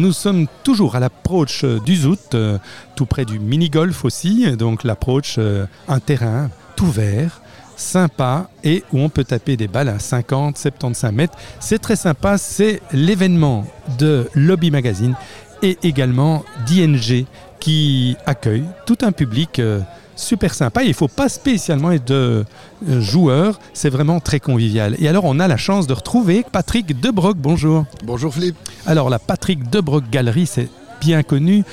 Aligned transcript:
Nous 0.00 0.14
sommes 0.14 0.46
toujours 0.64 0.96
à 0.96 1.00
l'approche 1.00 1.66
du 1.84 1.94
Zout, 1.94 2.32
euh, 2.32 2.56
tout 2.96 3.04
près 3.04 3.26
du 3.26 3.38
mini-golf 3.38 4.06
aussi, 4.06 4.50
donc 4.56 4.82
l'approche, 4.82 5.34
euh, 5.36 5.66
un 5.88 6.00
terrain 6.00 6.48
tout 6.74 6.90
vert, 6.90 7.42
sympa 7.76 8.48
et 8.64 8.82
où 8.94 9.00
on 9.00 9.10
peut 9.10 9.24
taper 9.24 9.58
des 9.58 9.68
balles 9.68 9.90
à 9.90 9.98
50, 9.98 10.56
75 10.56 11.12
mètres. 11.12 11.36
C'est 11.60 11.80
très 11.80 11.96
sympa, 11.96 12.38
c'est 12.38 12.80
l'événement 12.92 13.66
de 13.98 14.30
Lobby 14.34 14.70
Magazine 14.70 15.14
et 15.60 15.76
également 15.82 16.46
d'ING 16.66 17.26
qui 17.58 18.16
accueille 18.24 18.64
tout 18.86 18.96
un 19.02 19.12
public 19.12 19.58
euh, 19.58 19.80
super 20.20 20.54
sympa. 20.54 20.82
Il 20.82 20.88
ne 20.88 20.94
faut 20.94 21.08
pas 21.08 21.28
spécialement 21.28 21.90
être 21.90 22.06
de 22.06 22.44
euh, 22.88 23.00
joueur, 23.00 23.58
c'est 23.72 23.90
vraiment 23.90 24.20
très 24.20 24.40
convivial. 24.40 24.96
Et 24.98 25.08
alors 25.08 25.24
on 25.24 25.40
a 25.40 25.48
la 25.48 25.56
chance 25.56 25.86
de 25.86 25.92
retrouver 25.92 26.44
Patrick 26.50 27.00
Debroc, 27.00 27.36
bonjour. 27.36 27.84
Bonjour 28.04 28.32
Philippe. 28.32 28.56
Alors 28.86 29.10
la 29.10 29.18
Patrick 29.18 29.68
Debroc 29.70 30.04
Galerie, 30.10 30.46
c'est 30.46 30.68
bien 31.00 31.22
connu. 31.22 31.64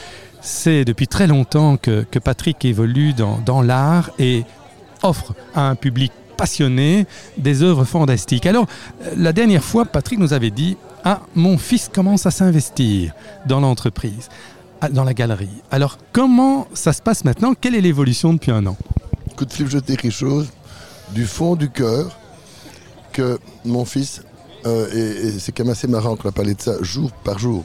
C'est 0.41 0.85
depuis 0.85 1.07
très 1.07 1.27
longtemps 1.27 1.77
que, 1.77 2.05
que 2.09 2.19
Patrick 2.19 2.63
évolue 2.63 3.13
dans, 3.13 3.39
dans 3.45 3.61
l'art 3.61 4.11
et 4.17 4.43
offre 5.03 5.33
à 5.53 5.69
un 5.69 5.75
public 5.75 6.11
passionné 6.37 7.07
des 7.37 7.63
œuvres 7.63 7.83
fantastiques. 7.83 8.45
Alors 8.45 8.67
euh, 9.03 9.11
la 9.17 9.33
dernière 9.33 9.63
fois, 9.63 9.85
Patrick 9.85 10.19
nous 10.19 10.33
avait 10.33 10.51
dit 10.51 10.77
ah, 11.03 11.21
mon 11.35 11.57
fils 11.57 11.89
commence 11.93 12.25
à 12.25 12.31
s'investir 12.31 13.13
dans 13.45 13.59
l'entreprise, 13.59 14.29
dans 14.91 15.03
la 15.03 15.13
galerie. 15.13 15.49
Alors, 15.71 15.97
comment 16.13 16.67
ça 16.73 16.93
se 16.93 17.01
passe 17.01 17.25
maintenant? 17.25 17.53
Quelle 17.59 17.75
est 17.75 17.81
l'évolution 17.81 18.33
depuis 18.33 18.51
un 18.51 18.65
an? 18.65 18.77
Écoute 19.31 19.53
Philippe, 19.53 19.71
je 19.71 19.77
dis 19.79 19.97
quelque 19.97 20.11
chose. 20.11 20.47
Du 21.13 21.25
fond 21.25 21.55
du 21.55 21.69
cœur 21.69 22.17
que 23.13 23.39
mon 23.65 23.85
fils, 23.85 24.21
euh, 24.65 25.31
et, 25.33 25.39
c'est 25.39 25.51
quand 25.51 25.63
même 25.63 25.71
assez 25.71 25.87
marrant 25.87 26.15
qu'on 26.15 26.29
a 26.29 26.31
parlé 26.31 26.53
de 26.53 26.61
ça 26.61 26.73
jour 26.81 27.11
par 27.23 27.39
jour, 27.39 27.63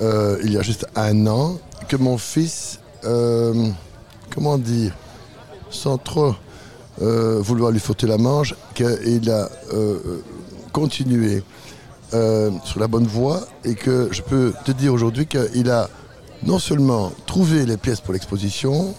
euh, 0.00 0.38
il 0.42 0.52
y 0.52 0.58
a 0.58 0.62
juste 0.62 0.86
un 0.96 1.26
an, 1.26 1.58
que 1.88 1.96
mon 1.96 2.18
fils, 2.18 2.80
euh, 3.04 3.68
comment 4.34 4.58
dire, 4.58 4.94
sans 5.70 5.98
trop 5.98 6.34
vouloir 6.98 7.70
lui 7.70 7.80
fauter 7.80 8.06
la 8.06 8.18
manche, 8.18 8.54
qu'il 8.74 9.30
a 9.30 9.48
continué 10.72 11.42
sur 12.12 12.78
la 12.78 12.88
bonne 12.88 13.06
voie 13.06 13.40
et 13.64 13.74
que 13.74 14.08
je 14.10 14.20
peux 14.20 14.52
te 14.66 14.72
dire 14.72 14.92
aujourd'hui 14.92 15.26
qu'il 15.26 15.70
a 15.70 15.88
non 16.44 16.58
seulement 16.58 17.12
trouvé 17.26 17.66
les 17.66 17.76
pièces 17.76 18.00
pour 18.00 18.12
l'exposition, 18.12 18.94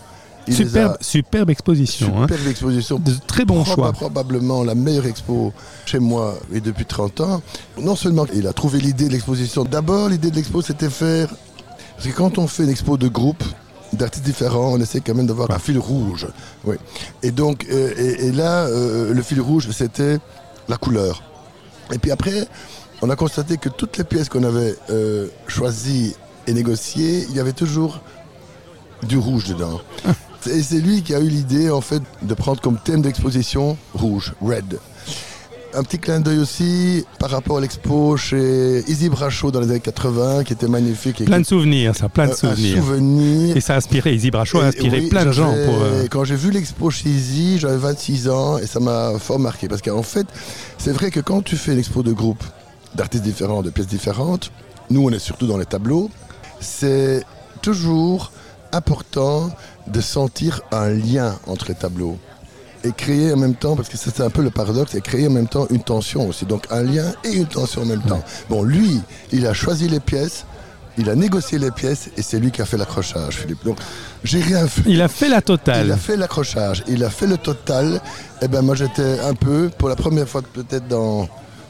il 0.48 0.56
superbe, 0.56 0.98
a- 1.00 1.04
superbe 1.04 1.50
exposition. 1.52 2.08
hein. 2.18 2.28
superbe 2.28 2.48
exposition, 2.50 3.00
De 3.00 3.14
très 3.28 3.46
bons 3.46 3.62
Proba- 3.64 3.74
choix. 3.76 3.92
Probablement 3.94 4.64
la 4.64 4.74
meilleure 4.76 5.06
expo 5.06 5.54
chez 5.86 6.00
moi 6.00 6.36
et 6.54 6.62
depuis 6.62 6.86
30 6.86 7.22
ans. 7.22 7.42
Non 7.80 7.96
seulement 7.96 8.26
il 8.34 8.48
a 8.48 8.54
trouvé 8.54 8.80
l'idée 8.80 9.08
de 9.08 9.12
l'exposition. 9.14 9.64
D'abord, 9.64 10.10
l'idée 10.10 10.32
de 10.32 10.36
l'expo, 10.36 10.62
c'était 10.62 10.90
faire. 10.90 11.30
Parce 11.96 12.08
que 12.08 12.14
quand 12.16 12.38
on 12.40 12.48
fait 12.48 12.64
une 12.64 12.70
expo 12.70 12.98
de 12.98 13.08
groupe, 13.08 13.44
d'artistes 13.94 14.26
différents, 14.26 14.72
on 14.74 14.80
essaie 14.80 15.02
quand 15.02 15.14
même 15.14 15.28
d'avoir 15.28 15.52
un 15.52 15.60
fil 15.60 15.78
rouge. 15.78 16.26
Oui. 16.66 16.78
Et 17.22 17.32
donc, 17.32 17.68
euh, 17.70 17.94
et, 17.98 18.28
et 18.28 18.32
là, 18.32 18.66
euh, 18.66 19.14
le 19.14 19.22
fil 19.22 19.42
rouge, 19.42 19.70
c'était 19.72 20.18
la 20.70 20.78
couleur. 20.78 21.22
Et 21.94 22.00
puis 22.00 22.10
après, 22.10 22.48
on 23.04 23.10
a 23.10 23.16
constaté 23.16 23.58
que 23.58 23.68
toutes 23.70 23.98
les 23.98 24.04
pièces 24.06 24.30
qu'on 24.30 24.44
avait 24.44 24.76
euh, 24.90 25.28
choisies 25.48 26.16
et 26.48 26.54
négociées, 26.54 27.26
il 27.30 27.36
y 27.36 27.40
avait 27.40 27.54
toujours 27.54 28.02
du 29.08 29.18
rouge 29.18 29.46
dedans. 29.46 29.82
Et 30.50 30.64
c'est 30.64 30.80
lui 30.80 31.04
qui 31.04 31.14
a 31.14 31.20
eu 31.20 31.28
l'idée 31.28 31.70
en 31.70 31.82
fait 31.82 32.02
de 32.24 32.34
prendre 32.34 32.60
comme 32.62 32.78
thème 32.84 33.02
d'exposition 33.04 33.78
rouge, 33.94 34.34
red. 34.42 34.80
Un 35.74 35.84
petit 35.84 36.00
clin 36.00 36.20
d'œil 36.20 36.40
aussi 36.40 37.06
par 37.20 37.30
rapport 37.30 37.60
à 37.60 37.62
l'expo 37.62 38.18
chez 38.18 38.84
Izzy 38.90 39.08
Brachot 39.08 39.52
dans 39.52 39.62
les 39.62 39.70
années 39.70 39.80
80 39.80 40.44
qui 40.44 40.54
était 40.54 40.68
magnifique. 40.68 41.22
et 41.22 41.26
Plein 41.26 41.40
de 41.40 41.46
souvenirs, 41.46 41.96
ça, 41.96 42.10
plein 42.10 42.26
de 42.26 42.32
euh, 42.32 42.36
souvenirs. 42.36 42.78
Un 42.78 42.82
souvenir. 42.82 43.56
Et 43.56 43.62
ça 43.62 43.76
a 43.76 43.78
inspiré, 43.78 44.14
Izzy 44.16 44.32
Brachot 44.32 44.60
a 44.60 44.66
inspiré 44.66 45.00
oui, 45.02 45.10
plein 45.10 45.26
de 45.26 45.32
gens 45.32 45.54
pour... 45.66 45.76
euh, 45.82 46.08
Quand 46.10 46.24
j'ai 46.26 46.36
vu 46.36 46.50
l'expo 46.52 46.90
chez 46.90 47.08
Izzy, 47.10 47.60
j'avais 47.60 47.78
26 47.78 48.28
ans 48.28 48.58
et 48.58 48.66
ça 48.66 48.80
m'a 48.82 49.14
fort 49.20 49.40
marqué. 49.40 49.68
Parce 49.70 49.82
qu'en 49.84 50.04
fait, 50.04 50.26
c'est 50.80 50.92
vrai 50.92 51.12
que 51.12 51.20
quand 51.22 51.42
tu 51.44 51.56
fais 51.56 51.72
une 51.74 51.80
expo 51.80 52.02
de 52.04 52.12
groupe 52.12 52.44
d'artistes 52.96 53.24
différents, 53.24 53.62
de 53.62 53.70
pièces 53.70 53.88
différentes, 53.88 54.52
nous 54.90 55.04
on 55.08 55.12
est 55.12 55.20
surtout 55.20 55.46
dans 55.48 55.58
les 55.58 55.66
tableaux, 55.68 56.10
c'est 56.62 57.24
toujours 57.62 58.32
important 58.72 59.52
de 59.88 60.00
sentir 60.00 60.62
un 60.72 60.90
lien 60.90 61.38
entre 61.48 61.66
les 61.68 61.76
tableaux. 61.76 62.18
Et 62.84 62.94
créer 62.94 63.32
en 63.34 63.38
même 63.38 63.54
temps, 63.54 63.76
parce 63.76 63.90
que 63.90 63.98
c'est 63.98 64.22
un 64.22 64.30
peu 64.32 64.42
le 64.42 64.50
paradoxe, 64.50 64.96
et 64.96 65.02
créer 65.02 65.28
en 65.28 65.32
même 65.32 65.48
temps 65.48 65.68
une 65.70 65.84
tension 65.84 66.28
aussi. 66.28 66.46
Donc 66.46 66.66
un 66.72 66.82
lien 66.82 67.12
et 67.24 67.34
une 67.34 67.46
tension 67.46 67.84
en 67.84 67.86
même 67.86 68.02
temps. 68.02 68.24
Bon, 68.50 68.64
lui, 68.64 69.00
il 69.32 69.46
a 69.46 69.54
choisi 69.54 69.88
les 69.88 70.00
pièces, 70.00 70.46
il 70.98 71.08
a 71.10 71.16
négocié 71.16 71.60
les 71.60 71.70
pièces, 71.70 72.10
et 72.18 72.24
c'est 72.24 72.40
lui 72.40 72.50
qui 72.50 72.60
a 72.62 72.66
fait 72.66 72.78
l'accrochage, 72.78 73.36
Philippe. 73.36 73.64
Donc 73.64 73.78
j'ai 74.24 74.42
rien 74.42 74.68
fait. 74.68 74.82
Il 74.88 75.02
a 75.02 75.08
fait 75.08 75.30
la 75.30 75.38
Il 75.38 75.44
totale. 75.44 75.92
a 75.92 75.98
fait 75.98 76.18
l'accrochage, 76.18 76.84
il 76.88 77.04
a 77.04 77.12
fait 77.12 77.28
le 77.28 77.38
total. 77.38 78.02
Et 78.42 78.48
ben 78.48 78.64
moi 78.64 78.74
j'étais 78.74 79.20
un 79.20 79.36
peu, 79.36 79.70
pour 79.78 79.88
la 79.90 79.96
première 79.96 80.28
fois 80.28 80.42
peut-être 80.42 80.88
dans 80.88 81.30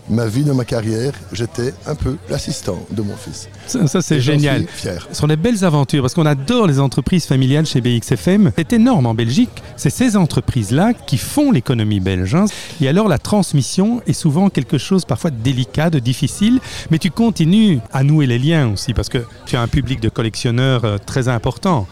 ma 0.10 0.26
vie, 0.26 0.44
dans 0.44 0.56
ma 0.56 0.66
carrière, 0.66 1.14
j'étais 1.32 1.74
un 1.86 1.96
peu 1.96 2.18
l'assistant 2.30 2.80
de 2.92 3.02
mon 3.02 3.16
fils. 3.16 3.48
Ça, 3.68 3.88
ça, 3.88 4.02
c'est 4.02 4.20
génial. 4.20 4.66
Fier. 4.68 5.08
Ce 5.12 5.18
sont 5.20 5.28
des 5.28 5.36
belles 5.36 5.64
aventures 5.64 6.02
parce 6.02 6.14
qu'on 6.14 6.26
adore 6.26 6.68
les 6.68 6.80
entreprises 6.80 7.26
familiales 7.26 7.66
chez 7.66 7.82
BXFM. 7.82 8.52
C'est 8.58 8.74
énorme 8.74 9.06
en 9.06 9.14
Belgique. 9.14 9.52
C'est 9.78 9.90
ces 9.90 10.18
entreprises-là 10.18 10.94
qui 10.94 11.18
font 11.18 11.52
l'économie 11.52 12.00
belge. 12.00 12.36
hein. 12.36 12.46
Et 12.82 12.88
alors 12.88 13.08
la 13.08 13.18
transmission 13.20 14.02
est 14.08 14.14
souvent 14.14 14.50
quelque 14.50 14.78
chose 14.78 15.06
parfois 15.06 15.30
de 15.32 15.38
délicat, 15.38 15.90
de 15.90 16.00
difficile, 16.00 16.60
mais 16.90 16.98
tu 16.98 17.12
continues 17.12 17.80
à 17.94 18.04
nouer 18.04 18.28
les 18.28 18.40
liens 18.40 18.72
aussi 18.74 18.94
parce 18.94 19.10
que 19.10 19.20
tu 19.46 19.56
as 19.56 19.62
un 19.62 19.68
public 19.68 20.00
de 20.02 20.10
collectionneurs 20.10 20.86
euh, 20.86 20.98
très 20.98 21.28
important. 21.28 21.88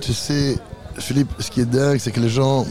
Tu 0.00 0.12
sais, 0.12 0.58
Philippe, 0.98 1.30
ce 1.38 1.50
qui 1.50 1.60
est 1.60 1.66
dingue, 1.70 1.98
c'est 1.98 2.10
que 2.10 2.20
les 2.20 2.28
gens, 2.28 2.66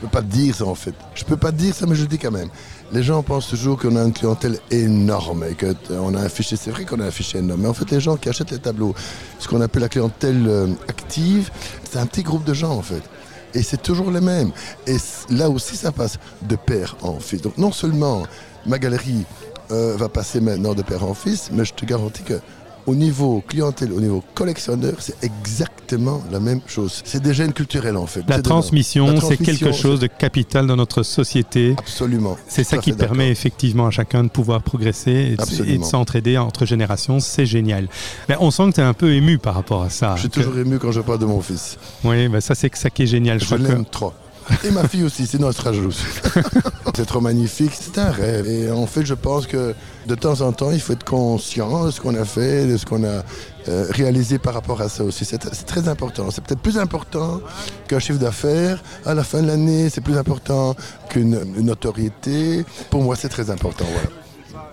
je 0.00 0.06
peux 0.06 0.12
pas 0.12 0.22
dire 0.22 0.54
ça 0.54 0.64
en 0.64 0.76
fait. 0.76 0.94
Je 1.14 1.24
peux 1.24 1.36
pas 1.36 1.50
te 1.50 1.56
dire 1.56 1.74
ça, 1.74 1.84
mais 1.86 1.96
je 1.96 2.02
le 2.02 2.08
dis 2.08 2.18
quand 2.18 2.30
même. 2.30 2.48
Les 2.92 3.02
gens 3.02 3.22
pensent 3.22 3.48
toujours 3.48 3.78
qu'on 3.78 3.96
a 3.96 4.02
une 4.02 4.12
clientèle 4.12 4.58
énorme 4.70 5.44
et 5.44 5.54
qu'on 5.54 6.14
a 6.14 6.20
un 6.20 6.28
fichier. 6.28 6.56
C'est 6.56 6.70
vrai 6.70 6.84
qu'on 6.84 7.00
a 7.00 7.06
un 7.06 7.10
fichier 7.10 7.40
énorme, 7.40 7.62
mais 7.62 7.68
en 7.68 7.74
fait, 7.74 7.90
les 7.90 8.00
gens 8.00 8.16
qui 8.16 8.28
achètent 8.28 8.52
les 8.52 8.60
tableaux, 8.60 8.94
ce 9.40 9.48
qu'on 9.48 9.60
appelle 9.60 9.82
la 9.82 9.88
clientèle 9.88 10.46
euh, 10.46 10.68
active, 10.88 11.50
c'est 11.90 11.98
un 11.98 12.06
petit 12.06 12.22
groupe 12.22 12.44
de 12.44 12.54
gens 12.54 12.70
en 12.70 12.82
fait. 12.82 13.02
Et 13.54 13.62
c'est 13.62 13.82
toujours 13.82 14.10
les 14.10 14.20
mêmes. 14.20 14.52
Et 14.86 14.96
là 15.30 15.50
aussi, 15.50 15.76
ça 15.76 15.90
passe 15.90 16.18
de 16.42 16.54
père 16.54 16.96
en 17.02 17.18
fils. 17.18 17.42
Donc, 17.42 17.58
non 17.58 17.72
seulement 17.72 18.22
ma 18.66 18.78
galerie 18.78 19.24
euh, 19.72 19.96
va 19.96 20.08
passer 20.08 20.40
maintenant 20.40 20.74
de 20.74 20.82
père 20.82 21.04
en 21.04 21.14
fils, 21.14 21.50
mais 21.52 21.64
je 21.64 21.74
te 21.74 21.84
garantis 21.84 22.22
que 22.22 22.40
au 22.88 22.94
niveau 22.94 23.42
clientèle, 23.46 23.92
au 23.92 24.00
niveau 24.00 24.24
collectionneur, 24.34 24.94
c'est 24.98 25.22
exactement 25.22 26.22
la 26.32 26.40
même 26.40 26.60
chose. 26.66 27.02
C'est 27.04 27.22
des 27.22 27.34
gènes 27.34 27.52
culturels 27.52 27.96
en 27.96 28.06
fait. 28.06 28.22
La 28.28 28.40
transmission, 28.40 29.20
c'est 29.20 29.36
quelque 29.36 29.72
chose 29.72 30.00
de 30.00 30.06
capital 30.06 30.66
dans 30.66 30.76
notre 30.76 31.02
société. 31.02 31.74
Absolument. 31.78 32.36
C'est 32.48 32.64
ça 32.64 32.78
qui 32.78 32.92
permet 32.92 33.30
effectivement 33.30 33.86
à 33.86 33.90
chacun 33.90 34.24
de 34.24 34.28
pouvoir 34.30 34.62
progresser 34.62 35.10
et 35.10 35.14
de, 35.14 35.32
et 35.32 35.36
de 35.36 35.42
Absolument. 35.42 35.84
s'entraider 35.84 36.38
entre 36.38 36.64
générations. 36.64 37.20
C'est 37.20 37.46
génial. 37.46 37.88
Mais 38.28 38.36
on 38.40 38.50
sent 38.50 38.70
que 38.70 38.74
tu 38.76 38.80
es 38.80 38.84
un 38.84 38.94
peu 38.94 39.12
ému 39.12 39.38
par 39.38 39.54
rapport 39.54 39.82
à 39.82 39.90
ça. 39.90 40.14
Je 40.16 40.20
suis 40.20 40.28
Que- 40.30 40.40
toujours 40.40 40.58
ému 40.58 40.78
quand 40.78 40.92
je 40.92 41.00
parle 41.00 41.18
de 41.18 41.26
mon 41.26 41.40
fils. 41.42 41.76
Oui, 42.04 42.28
ça 42.40 42.54
c'est 42.54 42.74
ça 42.74 42.88
qui 42.90 43.02
est 43.02 43.06
génial. 43.06 43.38
Je, 43.38 43.44
Je 43.44 43.54
crois 43.54 43.58
que- 43.58 43.72
l'aime 43.72 43.84
trop. 43.84 44.12
Et 44.64 44.70
ma 44.70 44.86
fille 44.88 45.04
aussi, 45.04 45.26
sinon 45.26 45.48
elle 45.48 45.54
sera 45.54 45.72
jalouse. 45.72 46.00
c'est 46.96 47.06
trop 47.06 47.20
magnifique, 47.20 47.72
c'est 47.74 47.98
un 47.98 48.10
rêve. 48.10 48.48
Et 48.48 48.70
en 48.70 48.86
fait, 48.86 49.04
je 49.04 49.14
pense 49.14 49.46
que 49.46 49.74
de 50.06 50.14
temps 50.14 50.40
en 50.40 50.52
temps, 50.52 50.70
il 50.70 50.80
faut 50.80 50.92
être 50.92 51.04
conscient 51.04 51.86
de 51.86 51.90
ce 51.90 52.00
qu'on 52.00 52.14
a 52.14 52.24
fait, 52.24 52.66
de 52.66 52.76
ce 52.76 52.86
qu'on 52.86 53.04
a 53.04 53.22
euh, 53.68 53.86
réalisé 53.90 54.38
par 54.38 54.54
rapport 54.54 54.80
à 54.80 54.88
ça 54.88 55.04
aussi. 55.04 55.24
C'est 55.24 55.38
très 55.38 55.88
important. 55.88 56.30
C'est 56.30 56.42
peut-être 56.42 56.60
plus 56.60 56.78
important 56.78 57.40
qu'un 57.88 57.98
chiffre 57.98 58.18
d'affaires. 58.18 58.82
À 59.04 59.14
la 59.14 59.24
fin 59.24 59.42
de 59.42 59.46
l'année, 59.46 59.90
c'est 59.90 60.00
plus 60.00 60.16
important 60.16 60.74
qu'une 61.10 61.38
une 61.56 61.66
notoriété. 61.66 62.64
Pour 62.90 63.02
moi, 63.02 63.16
c'est 63.16 63.28
très 63.28 63.50
important. 63.50 63.84
Voilà. 63.92 64.17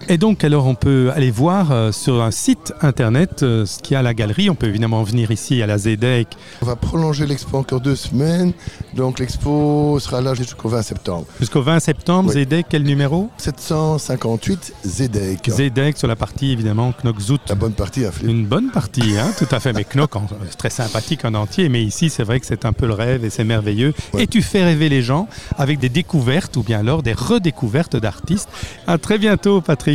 Et 0.08 0.18
donc, 0.20 0.44
alors, 0.44 0.68
on 0.68 0.76
peut 0.76 1.12
aller 1.16 1.32
voir 1.32 1.72
euh, 1.72 1.92
sur 1.92 2.22
un 2.22 2.30
site 2.30 2.74
internet 2.82 3.42
euh, 3.42 3.66
ce 3.66 3.80
qu'il 3.80 3.94
y 3.94 3.96
a 3.96 4.00
à 4.00 4.04
la 4.04 4.14
galerie. 4.14 4.52
On 4.52 4.56
peut 4.56 4.68
évidemment 4.68 5.02
venir 5.02 5.32
ici 5.32 5.64
à 5.64 5.68
la 5.68 5.80
ZEDEC. 5.80 6.28
On 6.62 6.66
va 6.68 6.76
prolonger 6.76 7.26
l'expo 7.26 7.58
encore 7.58 7.82
deux 7.82 7.96
semaines. 7.96 8.54
Donc 8.94 9.18
l'expo 9.20 9.98
sera 10.00 10.22
là 10.22 10.36
jusqu'au 10.36 10.70
20 10.70 10.84
septembre. 10.84 11.26
Jusqu'au 11.40 11.64
20 11.64 11.80
septembre, 11.80 12.30
Oui. 12.30 12.36
ZEDEC, 12.42 12.68
quel 12.70 12.84
numéro? 12.84 13.30
758 13.38 14.74
ZDEC. 14.86 15.50
ZEDEC 15.50 15.98
sur 15.98 16.08
la 16.08 16.16
partie 16.16 16.52
évidemment 16.52 16.94
Knock-Zout. 17.04 17.40
La 17.50 17.56
bonne 17.56 17.74
partie 17.74 18.06
à 18.06 18.12
Philippe. 18.12 18.30
Une 18.30 18.46
bonne 18.46 18.70
partie, 18.70 19.18
hein, 19.18 19.32
tout 19.38 19.48
à 19.50 19.60
fait. 19.60 19.74
Mais 19.74 19.86
Knock, 19.92 20.12
c'est 20.50 20.58
très 20.58 20.70
sympathique 20.70 21.26
en 21.26 21.34
entier. 21.34 21.68
Mais 21.68 21.82
ici, 21.84 22.12
c'est 22.12 22.24
vrai 22.24 22.40
que 22.40 22.46
c'est 22.46 22.66
un 22.66 22.74
peu 22.74 22.86
le 22.86 22.94
rêve 22.94 23.26
et 23.26 23.32
c'est 23.32 23.44
merveilleux. 23.44 23.94
Ouais. 24.14 24.24
Et 24.24 24.28
tu 24.28 24.44
fais 24.44 24.64
rêver 24.64 24.88
les 24.88 25.02
gens 25.02 25.28
avec 25.58 25.80
des 25.80 25.90
découvertes 25.90 26.56
ou 26.58 26.64
bien 26.64 26.80
alors 26.80 27.02
des 27.02 27.14
redécouvertes 27.14 27.96
d'artistes. 27.96 28.50
À 28.86 29.00
très 29.00 29.18
bientôt, 29.18 29.62
Patrick. 29.62 29.95